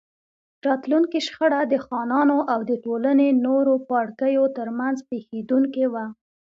راتلونکې 0.67 1.19
شخړه 1.27 1.61
د 1.67 1.73
خانانو 1.85 2.37
او 2.53 2.59
د 2.69 2.71
ټولنې 2.83 3.27
نورو 3.45 3.73
پاړکیو 3.87 4.43
ترمنځ 4.57 4.97
پېښېدونکې 5.09 5.85
وه. 5.93 6.05